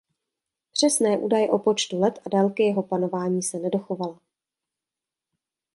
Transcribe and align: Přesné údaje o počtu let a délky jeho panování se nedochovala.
Přesné 0.73 1.17
údaje 1.17 1.49
o 1.49 1.59
počtu 1.59 1.99
let 1.99 2.19
a 2.25 2.29
délky 2.29 2.63
jeho 2.63 2.83
panování 2.83 3.43
se 3.43 3.59
nedochovala. 3.59 4.19